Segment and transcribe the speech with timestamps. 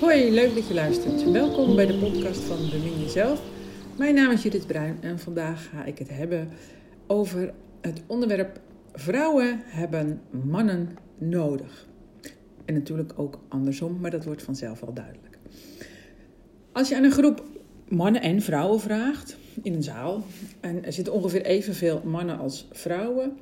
[0.00, 1.30] Hoi, leuk dat je luistert.
[1.30, 3.42] Welkom bij de podcast van Bemin Jezelf.
[3.98, 6.48] Mijn naam is Judith Bruin en vandaag ga ik het hebben
[7.06, 8.60] over het onderwerp
[8.92, 11.86] vrouwen hebben mannen nodig.
[12.64, 15.38] En natuurlijk ook andersom, maar dat wordt vanzelf al duidelijk.
[16.72, 17.42] Als je aan een groep
[17.88, 20.24] mannen en vrouwen vraagt in een zaal,
[20.60, 23.38] en er zitten ongeveer evenveel mannen als vrouwen,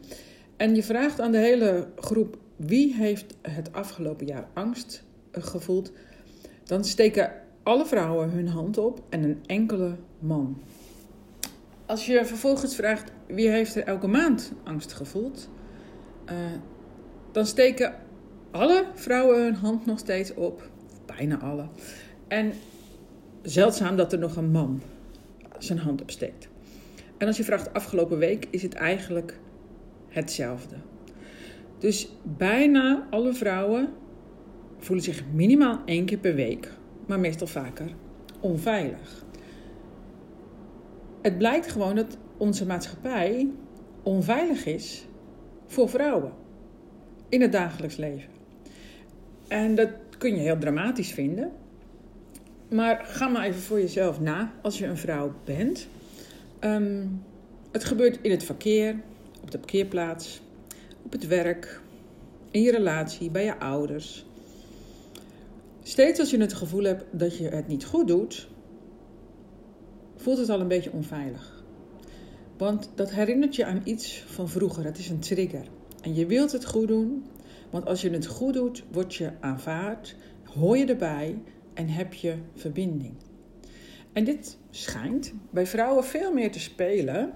[0.57, 5.93] en je vraagt aan de hele groep wie heeft het afgelopen jaar angst gevoeld,
[6.65, 7.33] dan steken
[7.63, 10.63] alle vrouwen hun hand op en een enkele man.
[11.87, 15.49] Als je vervolgens vraagt wie heeft er elke maand angst gevoeld,
[16.31, 16.35] uh,
[17.33, 17.95] dan steken
[18.51, 20.71] alle vrouwen hun hand nog steeds op,
[21.07, 21.69] bijna alle.
[22.29, 22.53] En
[23.43, 24.83] zeldzaam dat er nog een man
[25.59, 26.49] zijn hand opsteekt.
[27.19, 29.39] En als je vraagt afgelopen week, is het eigenlijk
[30.09, 30.77] hetzelfde.
[31.79, 33.89] Dus bijna alle vrouwen
[34.79, 36.73] voelen zich minimaal één keer per week,
[37.07, 37.95] maar meestal vaker,
[38.41, 39.25] onveilig.
[41.23, 43.51] Het blijkt gewoon dat onze maatschappij
[44.03, 45.07] onveilig is
[45.67, 46.33] voor vrouwen
[47.29, 48.31] in het dagelijks leven.
[49.49, 51.53] En dat kun je heel dramatisch vinden.
[52.71, 55.89] Maar ga maar even voor jezelf na als je een vrouw bent.
[56.61, 57.23] Um,
[57.73, 59.01] het gebeurt in het verkeer,
[59.43, 60.41] op de parkeerplaats,
[61.07, 61.81] op het werk,
[62.51, 64.27] in je relatie, bij je ouders.
[65.83, 68.49] Steeds als je het gevoel hebt dat je het niet goed doet,
[70.17, 71.65] voelt het al een beetje onveilig.
[72.57, 74.85] Want dat herinnert je aan iets van vroeger.
[74.85, 75.65] Het is een trigger.
[76.03, 77.25] En je wilt het goed doen,
[77.71, 81.39] want als je het goed doet, word je aanvaard, hoor je erbij
[81.75, 83.15] en heb je verbinding.
[84.13, 87.33] En dit schijnt bij vrouwen veel meer te spelen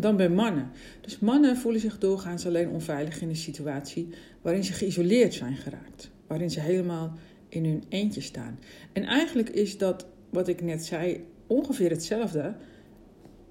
[0.00, 0.70] dan bij mannen.
[1.00, 4.08] Dus mannen voelen zich doorgaans alleen onveilig in een situatie
[4.42, 6.10] waarin ze geïsoleerd zijn geraakt.
[6.26, 7.12] Waarin ze helemaal
[7.48, 8.58] in hun eentje staan.
[8.92, 12.54] En eigenlijk is dat, wat ik net zei, ongeveer hetzelfde.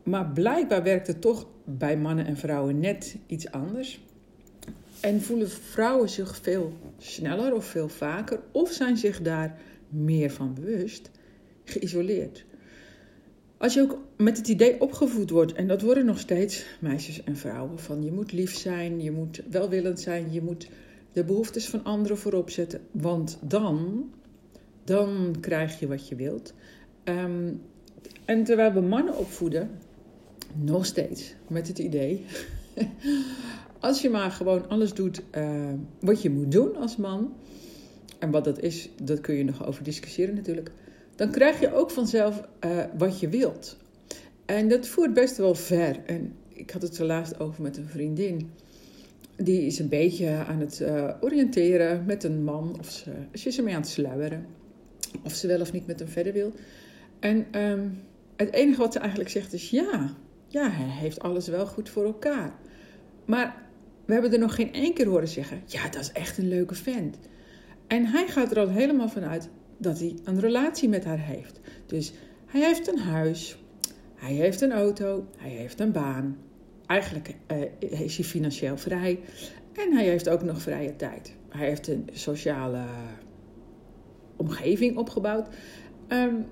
[0.04, 4.00] Maar blijkbaar werkt het toch bij mannen en vrouwen net iets anders.
[5.00, 9.60] En voelen vrouwen zich veel sneller of veel vaker, of zijn zich daar
[9.90, 11.12] meer van bewust,
[11.64, 12.46] geïsoleerd.
[13.58, 17.38] Als je ook met het idee opgevoed wordt, en dat worden nog steeds meisjes en
[17.38, 20.70] vrouwen, van je moet lief zijn, je moet welwillend zijn, je moet
[21.12, 24.06] de behoeftes van anderen voorop zetten, want dan,
[24.84, 26.54] dan krijg je wat je wilt.
[27.04, 27.54] Ehm,
[28.26, 29.70] en terwijl we mannen opvoeden,
[30.56, 32.26] nog steeds met het idee,
[33.80, 37.34] als je maar gewoon alles doet uh, wat je moet doen als man,
[38.20, 40.72] en wat dat is, dat kun je nog over discussiëren natuurlijk
[41.18, 43.78] dan krijg je ook vanzelf uh, wat je wilt.
[44.46, 46.00] En dat voert best wel ver.
[46.06, 48.52] En ik had het laatst over met een vriendin.
[49.36, 52.76] Die is een beetje aan het uh, oriënteren met een man.
[52.80, 53.12] Of ze,
[53.48, 54.46] is ermee aan het sluieren.
[55.24, 56.54] Of ze wel of niet met hem verder wil.
[57.20, 58.00] En um,
[58.36, 60.16] het enige wat ze eigenlijk zegt is ja.
[60.48, 62.54] Ja, hij heeft alles wel goed voor elkaar.
[63.26, 63.66] Maar
[64.06, 66.76] we hebben er nog geen één keer horen zeggen: ja, dat is echt een leuke
[66.76, 67.18] vent.
[67.88, 71.60] En hij gaat er al helemaal vanuit: dat hij een relatie met haar heeft.
[71.86, 72.14] Dus
[72.46, 73.58] hij heeft een huis,
[74.16, 76.38] hij heeft een auto, hij heeft een baan.
[76.86, 77.58] Eigenlijk uh,
[78.02, 79.20] is hij financieel vrij
[79.74, 81.34] en hij heeft ook nog vrije tijd.
[81.50, 82.84] Hij heeft een sociale
[84.36, 85.48] omgeving opgebouwd.
[86.08, 86.46] Um,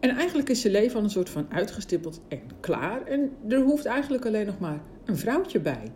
[0.00, 3.06] en eigenlijk is zijn leven al een soort van uitgestippeld en klaar.
[3.06, 5.92] En er hoeft eigenlijk alleen nog maar een vrouwtje bij.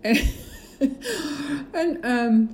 [0.00, 0.16] En,
[1.82, 2.48] en um,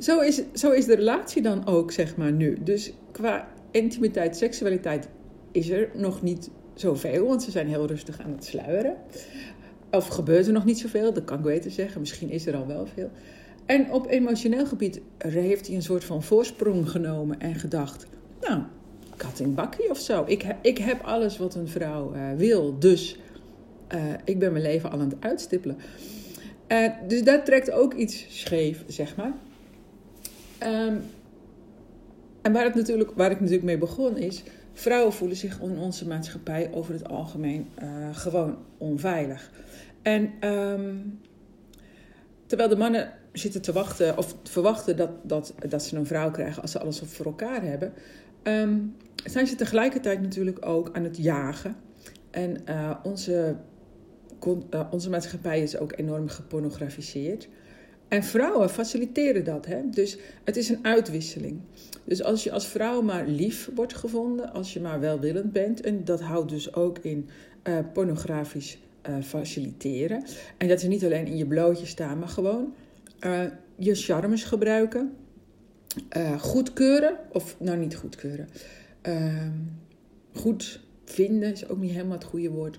[0.00, 2.58] zo is, zo is de relatie dan ook, zeg maar, nu.
[2.60, 5.08] Dus qua intimiteit, seksualiteit
[5.52, 8.96] is er nog niet zoveel, want ze zijn heel rustig aan het sluieren.
[9.90, 12.00] Of gebeurt er nog niet zoveel, dat kan ik beter zeggen.
[12.00, 13.10] Misschien is er al wel veel.
[13.66, 18.06] En op emotioneel gebied heeft hij een soort van voorsprong genomen en gedacht:
[18.40, 18.62] Nou,
[19.16, 20.24] kat in bakkie of zo.
[20.26, 23.18] Ik, ik heb alles wat een vrouw uh, wil, dus
[23.94, 25.76] uh, ik ben mijn leven al aan het uitstippelen.
[27.06, 29.32] Dus dat trekt ook iets scheef, zeg maar.
[30.62, 31.02] Um,
[32.42, 34.42] en waar, het natuurlijk, waar ik natuurlijk mee begon is,
[34.72, 39.50] vrouwen voelen zich in onze maatschappij over het algemeen uh, gewoon onveilig.
[40.02, 41.20] En um,
[42.46, 46.62] terwijl de mannen zitten te wachten of verwachten dat, dat, dat ze een vrouw krijgen
[46.62, 47.92] als ze alles voor elkaar hebben,
[48.42, 51.76] um, zijn ze tegelijkertijd natuurlijk ook aan het jagen.
[52.30, 53.56] En uh, onze,
[54.70, 57.48] uh, onze maatschappij is ook enorm gepornografiseerd.
[58.10, 59.66] En vrouwen faciliteren dat.
[59.66, 59.80] Hè?
[59.90, 61.60] Dus het is een uitwisseling.
[62.04, 66.04] Dus als je als vrouw maar lief wordt gevonden, als je maar welwillend bent, en
[66.04, 67.28] dat houdt dus ook in
[67.68, 68.78] uh, pornografisch
[69.08, 70.24] uh, faciliteren.
[70.56, 72.74] En dat is niet alleen in je blootje staan, maar gewoon
[73.26, 73.44] Uh,
[73.76, 75.12] je charmes gebruiken.
[76.38, 78.48] Goedkeuren, of nou niet goedkeuren.
[79.08, 79.46] Uh,
[80.32, 82.78] goed vinden is ook niet helemaal het goede woord.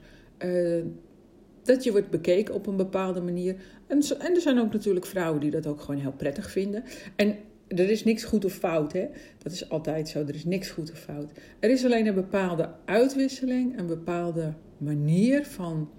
[1.64, 3.56] Dat je wordt bekeken op een bepaalde manier.
[3.92, 6.84] En, en er zijn ook natuurlijk vrouwen die dat ook gewoon heel prettig vinden.
[7.16, 7.36] En
[7.68, 9.08] er is niks goed of fout, hè?
[9.38, 10.20] Dat is altijd zo.
[10.20, 11.32] Er is niks goed of fout.
[11.60, 15.90] Er is alleen een bepaalde uitwisseling, een bepaalde manier van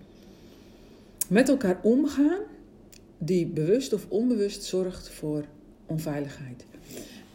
[1.29, 2.41] met elkaar omgaan,
[3.19, 5.45] die bewust of onbewust zorgt voor
[5.87, 6.67] onveiligheid.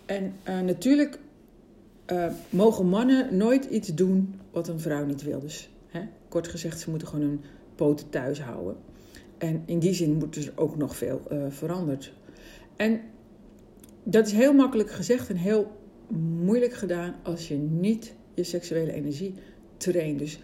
[0.06, 1.20] En uh, natuurlijk
[2.12, 5.40] uh, mogen mannen nooit iets doen wat een vrouw niet wil.
[5.40, 7.42] Dus hè, kort gezegd, ze moeten gewoon hun
[7.76, 8.76] poten thuis houden.
[9.38, 12.14] En in die zin moet er ook nog veel uh, veranderd.
[12.76, 13.02] En
[14.04, 15.72] dat is heel makkelijk gezegd en heel
[16.44, 19.34] moeilijk gedaan als je niet je seksuele energie
[19.78, 20.20] traint.
[20.20, 20.40] Dus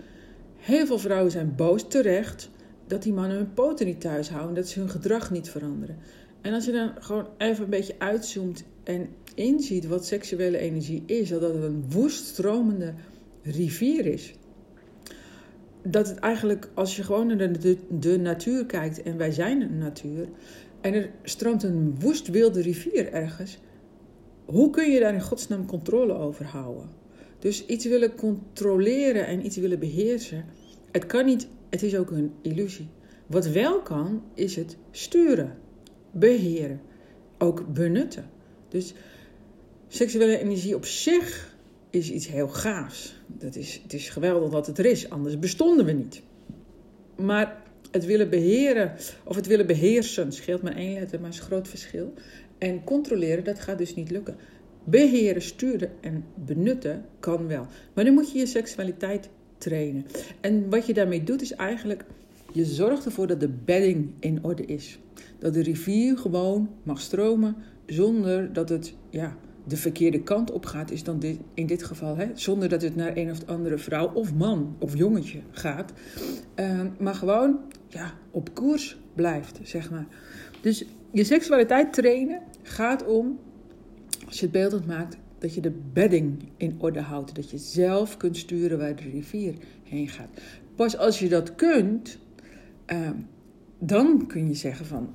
[0.57, 2.49] heel veel vrouwen zijn boos terecht
[2.87, 5.97] dat die mannen hun poten niet thuis houden, dat ze hun gedrag niet veranderen.
[6.41, 11.29] En als je dan gewoon even een beetje uitzoomt en inziet wat seksuele energie is,
[11.29, 12.93] dat het een woest stromende
[13.41, 14.33] rivier is.
[15.83, 19.77] Dat het eigenlijk, als je gewoon naar de, de, natuur kijkt, en wij zijn een
[19.77, 20.27] natuur,
[20.81, 23.59] en er stroomt een woest wilde rivier ergens,
[24.45, 26.89] hoe kun je daar in godsnaam controle over houden?
[27.39, 30.45] Dus iets willen controleren en iets willen beheersen,
[30.91, 32.87] het kan niet, het is ook een illusie.
[33.27, 35.57] Wat wel kan, is het sturen,
[36.11, 36.81] beheren,
[37.37, 38.29] ook benutten.
[38.69, 38.93] Dus
[39.87, 41.52] seksuele energie op zich
[41.93, 43.15] is iets heel gaafs.
[43.27, 46.21] Dat is, het is geweldig dat het er is, anders bestonden we niet.
[47.15, 47.61] Maar
[47.91, 48.93] het willen beheren
[49.23, 52.13] of het willen beheersen, scheelt maar één letter, maar is een groot verschil.
[52.57, 54.35] En controleren, dat gaat dus niet lukken.
[54.83, 57.67] Beheren, sturen en benutten kan wel.
[57.93, 60.05] Maar dan moet je je seksualiteit trainen.
[60.41, 62.05] En wat je daarmee doet, is eigenlijk
[62.53, 64.99] je zorgt ervoor dat de bedding in orde is.
[65.39, 67.55] Dat de rivier gewoon mag stromen
[67.85, 72.17] zonder dat het ja, de verkeerde kant op gaat, is dan dit, in dit geval.
[72.17, 72.27] Hè?
[72.33, 75.93] Zonder dat het naar een of andere vrouw of man of jongetje gaat.
[76.55, 80.05] Uh, maar gewoon ja, op koers blijft, zeg maar.
[80.61, 83.39] Dus je seksualiteit trainen gaat om,
[84.25, 87.35] als je het beeldend maakt, dat je de bedding in orde houdt.
[87.35, 90.29] Dat je zelf kunt sturen waar de rivier heen gaat.
[90.75, 92.19] Pas als je dat kunt,
[92.93, 93.09] uh,
[93.79, 95.09] dan kun je zeggen van...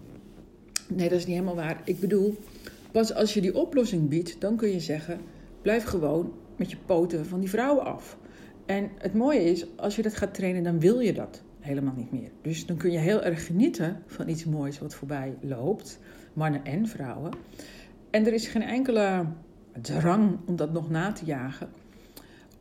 [0.88, 1.80] Nee, dat is niet helemaal waar.
[1.84, 2.36] Ik bedoel,
[2.92, 5.20] pas als je die oplossing biedt, dan kun je zeggen...
[5.62, 8.18] Blijf gewoon met je poten van die vrouwen af.
[8.66, 12.12] En het mooie is, als je dat gaat trainen, dan wil je dat helemaal niet
[12.12, 12.30] meer.
[12.42, 15.98] Dus dan kun je heel erg genieten van iets moois wat voorbij loopt.
[16.32, 17.32] Mannen en vrouwen.
[18.10, 19.24] En er is geen enkele
[19.80, 21.68] drang om dat nog na te jagen.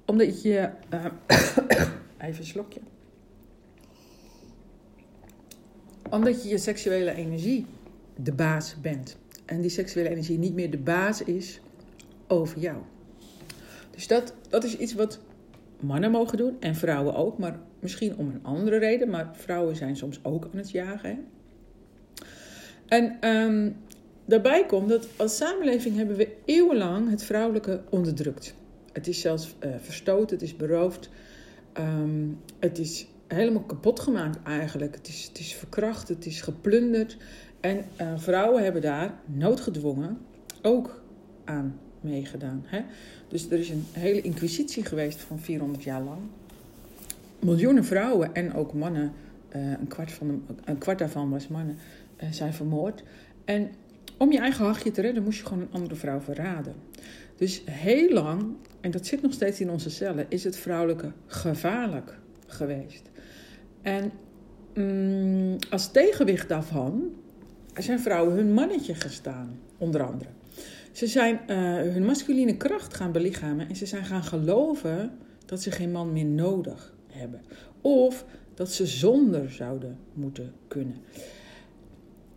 [0.06, 0.70] Omdat je...
[0.94, 1.06] Uh,
[2.18, 2.80] even een slokje
[6.10, 7.66] omdat je je seksuele energie
[8.16, 9.18] de baas bent.
[9.48, 11.60] En die seksuele energie niet meer de baas is
[12.28, 12.78] over jou.
[13.92, 15.20] Dus dat, dat is iets wat
[15.80, 19.10] mannen mogen doen en vrouwen ook, maar misschien om een andere reden.
[19.10, 21.26] Maar vrouwen zijn soms ook aan het jagen.
[22.86, 23.76] En um,
[24.26, 28.54] daarbij komt dat als samenleving hebben we eeuwenlang het vrouwelijke onderdrukt.
[28.94, 31.10] Het is zelfs uh, verstoten, het is beroofd,
[31.80, 34.96] um, het is helemaal kapot gemaakt eigenlijk.
[34.96, 37.18] Het is, het is verkracht, het is geplunderd.
[37.68, 40.18] En uh, vrouwen hebben daar noodgedwongen
[40.62, 41.02] ook
[41.44, 42.64] aan meegedaan.
[42.66, 42.82] Hè?
[43.28, 46.20] Dus er is een hele inquisitie geweest van 400 jaar lang.
[47.40, 49.14] Miljoenen vrouwen en ook mannen,
[49.56, 51.78] uh, een, kwart van een kwart daarvan was mannen,
[52.24, 53.04] uh, zijn vermoord.
[53.46, 53.70] En
[54.18, 56.74] om je eigen hachje te redden moest je gewoon een andere vrouw verraden.
[57.36, 58.46] Dus heel lang,
[58.82, 63.10] en dat zit nog steeds in onze cellen, is het vrouwelijke gevaarlijk geweest.
[63.82, 64.12] En
[64.74, 67.12] mm, als tegenwicht daarvan
[67.84, 70.30] zijn vrouwen hun mannetje gestaan, onder andere.
[70.92, 71.58] Ze zijn uh,
[71.94, 75.12] hun masculine kracht gaan belichamen en ze zijn gaan geloven
[75.46, 77.42] dat ze geen man meer nodig hebben.
[77.82, 80.96] Of dat ze zonder zouden moeten kunnen.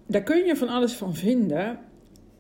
[0.07, 1.79] Daar kun je van alles van vinden.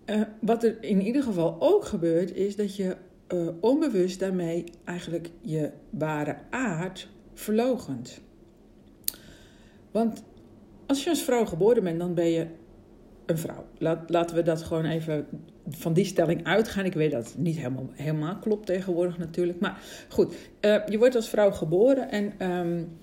[0.07, 2.97] Uh, wat er in ieder geval ook gebeurt, is dat je
[3.29, 8.21] uh, onbewust daarmee eigenlijk je ware aard verlogent.
[9.91, 10.23] Want
[10.87, 12.47] als je als vrouw geboren bent, dan ben je
[13.31, 13.65] een vrouw.
[14.07, 15.27] Laten we dat gewoon even
[15.69, 16.85] van die stelling uitgaan.
[16.85, 19.61] Ik weet dat het niet helemaal, helemaal klopt tegenwoordig natuurlijk.
[19.61, 22.99] Maar goed, uh, je wordt als vrouw geboren en, um,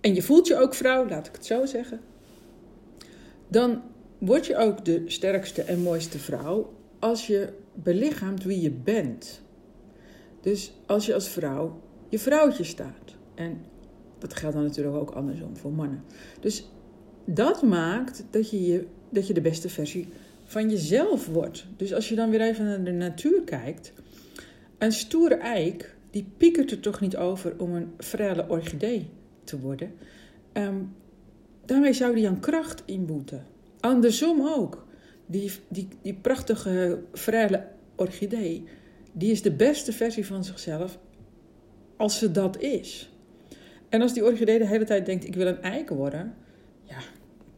[0.00, 2.00] en je voelt je ook vrouw, laat ik het zo zeggen.
[3.48, 3.82] Dan
[4.18, 9.42] word je ook de sterkste en mooiste vrouw als je belichaamt wie je bent.
[10.40, 11.82] Dus als je als vrouw
[12.14, 13.14] je vrouwtje staat.
[13.34, 13.64] En
[14.18, 16.04] dat geldt dan natuurlijk ook andersom voor mannen.
[16.40, 16.70] Dus
[17.24, 20.08] dat maakt dat je, je, dat je de beste versie
[20.44, 21.66] van jezelf wordt.
[21.76, 23.92] Dus als je dan weer even naar de natuur kijkt,
[24.78, 29.08] een stoere eik, die piekert er toch niet over om een frele orchidee
[29.44, 29.92] te worden.
[30.52, 30.82] Ehm,
[31.64, 33.46] daarmee zou die aan kracht inboeten.
[33.80, 34.86] Andersom ook.
[35.26, 37.66] Die, die, die prachtige frele
[37.96, 38.64] orchidee,
[39.12, 40.98] die is de beste versie van zichzelf
[41.96, 43.12] als ze dat is.
[43.88, 46.34] En als die orchidee de hele tijd denkt, ik wil een eik worden,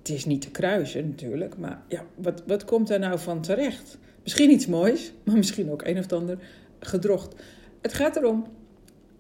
[0.06, 3.98] het is niet te kruisen natuurlijk, maar ja, wat, wat komt daar nou van terecht?
[4.22, 6.38] Misschien iets moois, maar misschien ook een of ander
[6.80, 7.34] gedrocht.
[7.80, 8.46] Het gaat erom,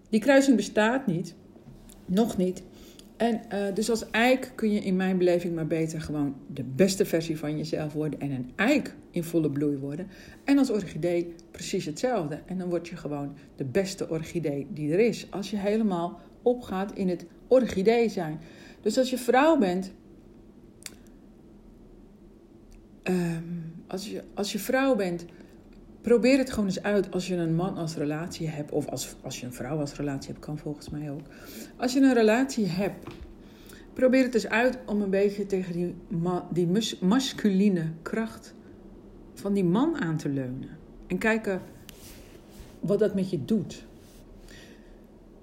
[0.08, 1.34] die kruising bestaat niet,
[2.04, 2.62] nog niet.
[3.16, 7.04] En uh, dus als eik kun je in mijn beleving maar beter gewoon de beste
[7.04, 10.06] versie van jezelf worden en een eik in volle bloei worden.
[10.44, 12.40] En als orchidee precies hetzelfde.
[12.46, 15.26] En dan word je gewoon de beste orchidee die er is.
[15.30, 18.40] Als je helemaal opgaat in het orchidee zijn.
[18.80, 19.92] Dus als je vrouw bent,
[23.08, 25.24] um, als, je, als je vrouw bent,
[26.00, 28.72] probeer het gewoon eens uit als je een man als relatie hebt.
[28.72, 31.26] Of als, als je een vrouw als relatie hebt, kan volgens mij ook.
[31.76, 33.06] Als je een relatie hebt,
[33.92, 35.94] probeer het eens uit om een beetje tegen die,
[36.52, 36.68] die
[37.00, 38.54] masculine kracht
[39.34, 40.68] van die man aan te leunen.
[41.06, 41.60] En kijken
[42.80, 43.84] wat dat met je doet.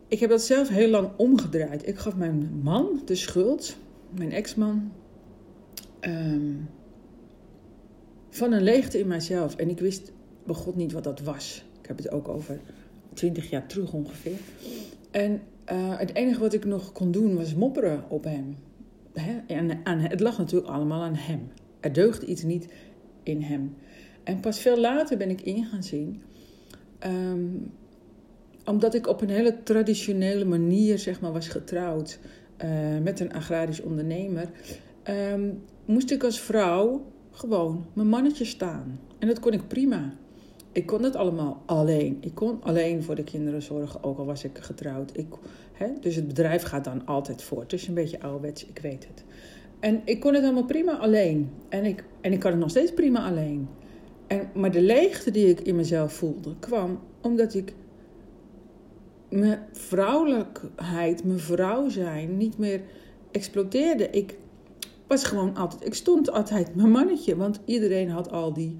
[0.07, 1.87] Ik heb dat zelf heel lang omgedraaid.
[1.87, 3.77] Ik gaf mijn man de schuld,
[4.15, 4.91] mijn ex-man,
[5.99, 6.51] ehm,
[8.33, 9.55] van een leegte in mijzelf.
[9.55, 10.11] En ik wist
[10.45, 11.65] bij God niet wat dat was.
[11.81, 12.59] Ik heb het ook over
[13.13, 14.37] twintig jaar terug ongeveer.
[15.11, 18.57] En uh, het enige wat ik nog kon doen was mopperen op hem.
[19.47, 21.51] En aan, het lag natuurlijk allemaal aan hem.
[21.79, 22.67] Er deugde iets niet
[23.23, 23.75] in hem.
[24.23, 26.21] En pas veel later ben ik in gaan zien.
[27.05, 27.71] Um,
[28.65, 32.19] omdat ik op een hele traditionele manier zeg maar, was getrouwd
[32.63, 32.69] uh,
[33.03, 34.49] met een agrarisch ondernemer.
[35.33, 38.99] Um, moest ik als vrouw gewoon mijn mannetje staan.
[39.19, 40.13] En dat kon ik prima
[40.73, 42.17] ik kon het allemaal alleen.
[42.19, 45.17] Ik kon alleen voor de kinderen zorgen, ook al was ik getrouwd.
[45.17, 45.27] Ik,
[45.73, 47.71] hè, dus het bedrijf gaat dan altijd voort.
[47.71, 49.23] Het is een beetje ouderwets, ik weet het.
[49.79, 51.49] En ik kon het allemaal prima alleen.
[51.69, 53.67] En ik, en ik kan het nog steeds prima alleen.
[54.27, 57.73] En, maar de leegte die ik in mezelf voelde, kwam omdat ik
[59.29, 62.81] mijn vrouwelijkheid, mijn vrouw zijn, niet meer
[63.31, 64.09] exploiteerde.
[64.09, 64.37] Ik
[65.07, 68.77] was gewoon altijd, ik stond altijd mijn mannetje, want iedereen had al die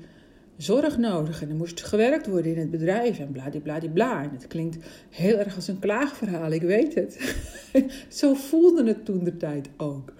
[0.57, 4.23] zorg nodig en er moest gewerkt worden in het bedrijf en bladibladibla.
[4.23, 4.77] En het klinkt
[5.09, 7.35] heel erg als een klaagverhaal, ik weet het.
[8.19, 10.13] Zo voelde het toen de tijd ook.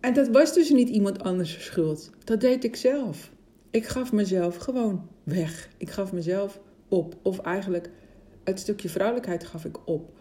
[0.00, 2.10] En dat was dus niet iemand anders schuld.
[2.24, 3.30] Dat deed ik zelf.
[3.70, 5.68] Ik gaf mezelf gewoon weg.
[5.76, 7.16] Ik gaf mezelf op.
[7.22, 7.90] Of eigenlijk
[8.44, 10.12] het stukje vrouwelijkheid gaf ik op.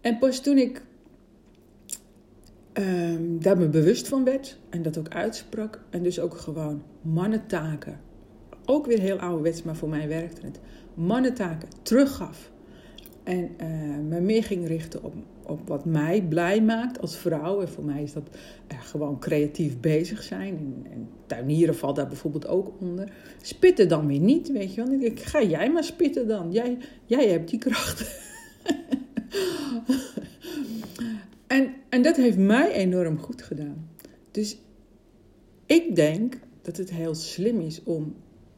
[0.00, 0.82] En pas toen ik
[3.14, 8.00] um, daar me bewust van werd en dat ook uitsprak en dus ook gewoon mannentaken
[8.66, 10.60] ook weer heel ouderwets, maar voor mij werkte het.
[10.94, 12.52] Mannentaken teruggaf.
[13.22, 13.66] En uh,
[14.08, 17.60] me meer ging richten op, op wat mij blij maakt als vrouw.
[17.60, 18.28] En voor mij is dat
[18.72, 20.56] uh, gewoon creatief bezig zijn.
[20.56, 23.12] En, en, tuinieren valt daar bijvoorbeeld ook onder.
[23.42, 25.00] Spitten dan weer niet, weet je wel.
[25.00, 26.52] Ik ga jij maar spitten dan.
[26.52, 28.04] Jij, jij hebt die kracht.
[31.46, 33.88] en, en dat heeft mij enorm goed gedaan.
[34.30, 34.58] Dus
[35.66, 38.14] ik denk dat het heel slim is om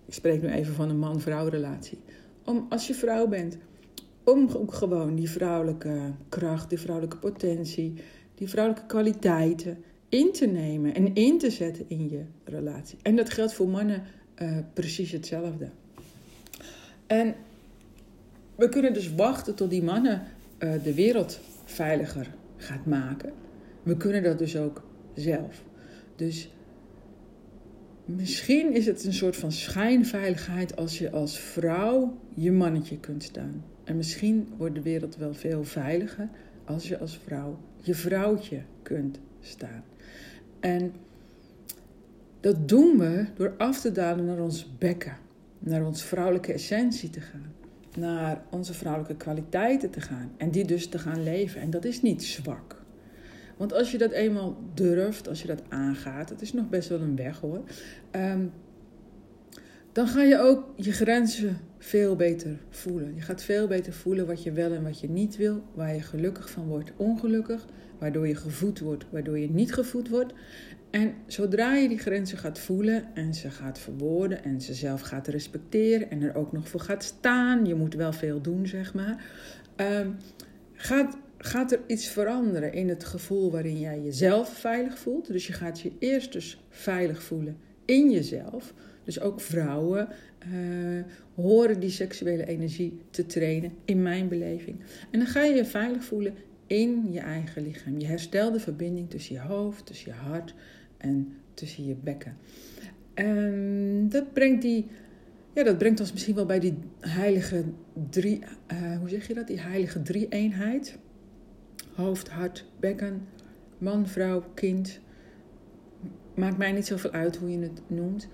[0.06, 1.98] ik spreek nu even van een man-vrouw relatie.
[2.44, 3.56] Om als je vrouw bent,
[4.24, 7.94] om ook gewoon die vrouwelijke kracht, die vrouwelijke potentie,
[8.34, 9.78] die vrouwelijke kwaliteiten
[10.08, 12.98] in te nemen en in te zetten in je relatie.
[13.02, 14.02] En dat geldt voor mannen
[14.42, 15.70] uh, precies hetzelfde.
[17.06, 17.34] En
[18.54, 20.22] we kunnen dus wachten tot die mannen
[20.58, 23.32] uh, de wereld veiliger gaat maken.
[23.82, 24.82] We kunnen dat dus ook
[25.14, 25.64] zelf.
[26.16, 26.50] Dus
[28.06, 33.64] Misschien is het een soort van schijnveiligheid als je als vrouw je mannetje kunt staan.
[33.84, 36.28] En misschien wordt de wereld wel veel veiliger
[36.64, 39.84] als je als vrouw je vrouwtje kunt staan.
[40.60, 40.92] En
[42.40, 45.16] dat doen we door af te dalen naar ons bekken,
[45.58, 47.52] naar onze vrouwelijke essentie te gaan,
[47.96, 51.60] naar onze vrouwelijke kwaliteiten te gaan en die dus te gaan leven.
[51.60, 52.84] En dat is niet zwak.
[53.56, 57.00] Want als je dat eenmaal durft, als je dat aangaat, het is nog best wel
[57.00, 57.62] een weg hoor.
[58.12, 58.52] Um,
[59.92, 63.14] dan ga je ook je grenzen veel beter voelen.
[63.14, 66.00] Je gaat veel beter voelen wat je wel en wat je niet wil, waar je
[66.00, 67.66] gelukkig van wordt, ongelukkig,
[67.98, 70.32] waardoor je gevoed wordt, waardoor je niet gevoed wordt.
[70.96, 75.28] En zodra je die grenzen gaat voelen en ze gaat verwoorden en ze zelf gaat
[75.28, 79.24] respecteren en er ook nog voor gaat staan, je moet wel veel doen, zeg maar,
[79.76, 80.16] um,
[80.72, 85.26] gaat gaat er iets veranderen in het gevoel waarin jij jezelf veilig voelt.
[85.26, 88.74] Dus je gaat je eerst dus veilig voelen in jezelf.
[89.04, 90.08] Dus ook vrouwen
[90.52, 91.02] uh,
[91.34, 94.80] horen die seksuele energie te trainen, in mijn beleving.
[95.10, 96.34] En dan ga je je veilig voelen
[96.66, 97.98] in je eigen lichaam.
[98.00, 100.54] Je herstelt de verbinding tussen je hoofd, tussen je hart
[100.98, 102.36] en tussen je bekken.
[103.14, 104.86] En dat brengt die
[105.56, 107.64] ja, dat brengt ons misschien wel bij die heilige
[108.10, 109.46] drie, uh, hoe zeg je dat?
[109.46, 110.98] Die heilige drie-eenheid.
[111.94, 113.28] Hoofd, hart, bekken,
[113.78, 115.00] man, vrouw, kind.
[116.34, 118.28] Maakt mij niet zoveel uit hoe je het noemt.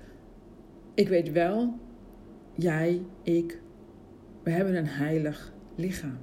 [0.95, 1.75] Ik weet wel,
[2.55, 3.61] jij, ik,
[4.43, 6.19] we hebben een heilig lichaam.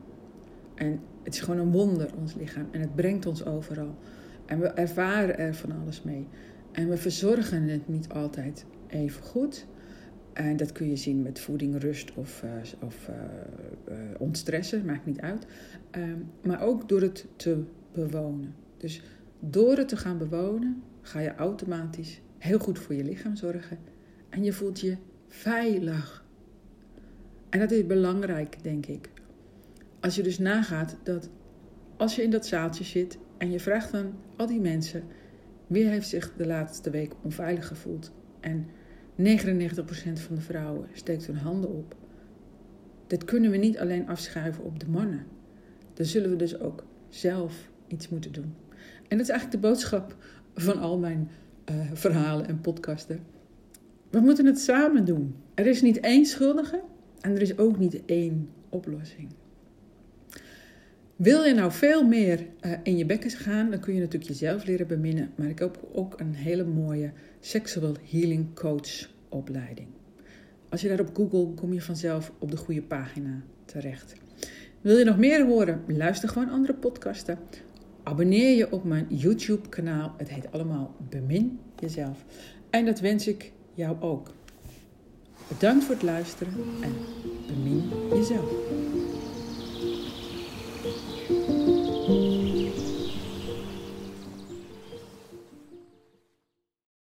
[0.75, 2.67] En het is gewoon een wonder, ons lichaam.
[2.72, 3.96] En het brengt ons overal.
[4.50, 6.27] En we ervaren er van alles mee.
[6.72, 9.65] En we verzorgen het niet altijd even goed.
[10.34, 12.51] En dat kun je zien met voeding, rust of, uh,
[12.84, 13.15] of uh,
[13.89, 15.46] uh, ontstressen, maakt niet uit.
[15.91, 18.56] Ehm, maar ook door het te bewonen.
[18.77, 19.01] Dus
[19.39, 23.77] door het te gaan bewonen, ga je automatisch heel goed voor je lichaam zorgen.
[24.29, 26.25] En je voelt je veilig.
[27.50, 29.10] En dat is belangrijk, denk ik.
[30.00, 31.29] Als je dus nagaat dat
[31.98, 35.03] als je in dat zaaltje zit en je vraagt dan al die mensen:
[35.67, 38.12] wie heeft zich de laatste week onveilig gevoeld?
[38.39, 38.67] En
[39.17, 39.24] 99%
[40.13, 41.96] van de vrouwen steekt hun handen op.
[43.08, 45.25] Dat kunnen we niet alleen afschuiven op de mannen.
[45.93, 48.53] Dan zullen we dus ook zelf iets moeten doen.
[49.08, 50.15] En dat is eigenlijk de boodschap
[50.55, 51.29] van al mijn
[51.72, 53.19] uh, verhalen en podcasten.
[54.10, 55.36] We moeten het samen doen.
[55.53, 56.81] Er is niet één schuldige
[57.22, 59.29] en er is ook niet één oplossing.
[61.19, 64.65] Wil je nou veel meer uh, in je bekken gaan, dan kun je natuurlijk jezelf
[64.65, 65.31] leren beminnen.
[65.35, 69.88] Maar ik heb ook een hele mooie Sexual Healing Coach opleiding.
[70.69, 74.13] Als je daar op Google kom je vanzelf op de goede pagina terecht.
[74.81, 75.83] Wil je nog meer horen?
[75.88, 77.38] Luister gewoon andere podcasten.
[78.03, 80.13] Abonneer je op mijn YouTube kanaal.
[80.17, 82.25] Het heet allemaal Bemin Jezelf.
[82.69, 84.31] En dat wens ik jou ook.
[85.48, 86.94] Bedankt voor het luisteren en
[87.48, 89.08] bemin jezelf.